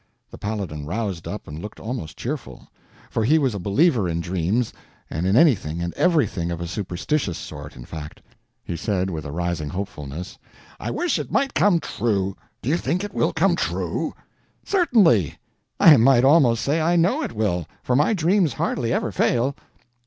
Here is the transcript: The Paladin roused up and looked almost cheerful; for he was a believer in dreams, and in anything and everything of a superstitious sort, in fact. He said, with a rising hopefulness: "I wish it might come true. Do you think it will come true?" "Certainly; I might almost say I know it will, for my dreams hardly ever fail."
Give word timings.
The 0.31 0.37
Paladin 0.39 0.87
roused 0.87 1.27
up 1.27 1.47
and 1.47 1.59
looked 1.61 1.79
almost 1.79 2.17
cheerful; 2.17 2.67
for 3.11 3.23
he 3.23 3.37
was 3.37 3.53
a 3.53 3.59
believer 3.59 4.09
in 4.09 4.19
dreams, 4.19 4.73
and 5.11 5.27
in 5.27 5.35
anything 5.35 5.79
and 5.79 5.93
everything 5.93 6.49
of 6.49 6.59
a 6.59 6.65
superstitious 6.65 7.37
sort, 7.37 7.75
in 7.75 7.85
fact. 7.85 8.19
He 8.63 8.75
said, 8.75 9.11
with 9.11 9.25
a 9.25 9.31
rising 9.31 9.69
hopefulness: 9.69 10.39
"I 10.79 10.89
wish 10.89 11.19
it 11.19 11.31
might 11.31 11.53
come 11.53 11.79
true. 11.79 12.35
Do 12.63 12.69
you 12.69 12.77
think 12.77 13.03
it 13.03 13.13
will 13.13 13.31
come 13.31 13.55
true?" 13.55 14.15
"Certainly; 14.65 15.37
I 15.79 15.95
might 15.97 16.23
almost 16.23 16.63
say 16.63 16.81
I 16.81 16.95
know 16.95 17.21
it 17.21 17.33
will, 17.33 17.67
for 17.83 17.95
my 17.95 18.15
dreams 18.15 18.53
hardly 18.53 18.91
ever 18.91 19.11
fail." 19.11 19.55